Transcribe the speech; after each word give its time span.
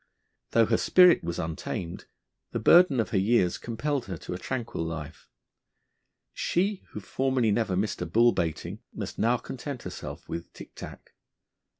Though 0.49 0.65
her 0.65 0.77
spirit 0.77 1.23
was 1.23 1.37
untamed, 1.37 2.05
the 2.53 2.59
burden 2.59 2.99
of 2.99 3.11
her 3.11 3.19
years 3.19 3.59
compelled 3.59 4.05
her 4.07 4.17
to 4.17 4.33
a 4.33 4.39
tranquil 4.39 4.83
life. 4.83 5.29
She, 6.33 6.81
who 6.89 6.99
formerly 6.99 7.51
never 7.51 7.75
missed 7.75 8.01
a 8.01 8.07
bull 8.07 8.31
baiting, 8.31 8.79
must 8.91 9.19
now 9.19 9.37
content 9.37 9.83
herself 9.83 10.27
with 10.27 10.51
tick 10.53 10.73
tack. 10.73 11.13